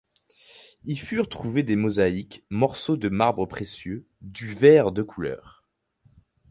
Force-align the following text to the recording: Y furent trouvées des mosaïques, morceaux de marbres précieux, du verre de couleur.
Y 0.83 0.95
furent 0.95 1.29
trouvées 1.29 1.61
des 1.61 1.75
mosaïques, 1.75 2.43
morceaux 2.49 2.97
de 2.97 3.07
marbres 3.07 3.45
précieux, 3.47 4.07
du 4.21 4.51
verre 4.51 4.91
de 4.91 5.03
couleur. 5.03 5.63